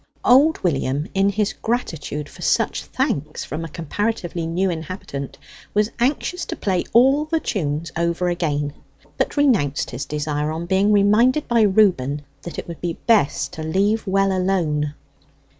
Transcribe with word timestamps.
Old 0.25 0.63
William, 0.63 1.05
in 1.13 1.29
his 1.29 1.53
gratitude 1.53 2.27
for 2.27 2.41
such 2.41 2.85
thanks 2.85 3.45
from 3.45 3.63
a 3.63 3.69
comparatively 3.69 4.47
new 4.47 4.67
inhabitant, 4.71 5.37
was 5.75 5.91
anxious 5.99 6.43
to 6.45 6.55
play 6.55 6.83
all 6.91 7.25
the 7.25 7.39
tunes 7.39 7.91
over 7.95 8.27
again; 8.27 8.73
but 9.19 9.37
renounced 9.37 9.91
his 9.91 10.05
desire 10.07 10.51
on 10.51 10.65
being 10.65 10.91
reminded 10.91 11.47
by 11.47 11.61
Reuben 11.61 12.23
that 12.41 12.57
it 12.57 12.67
would 12.67 12.81
be 12.81 12.97
best 13.05 13.53
to 13.53 13.61
leave 13.61 14.07
well 14.07 14.31
alone. 14.35 14.95